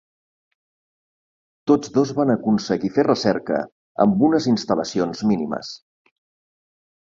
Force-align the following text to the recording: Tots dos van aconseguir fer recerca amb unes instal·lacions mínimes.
Tots 1.71 1.93
dos 1.97 2.13
van 2.21 2.31
aconseguir 2.37 2.91
fer 2.97 3.05
recerca 3.09 3.61
amb 4.07 4.27
unes 4.31 4.51
instal·lacions 4.55 5.25
mínimes. 5.35 5.73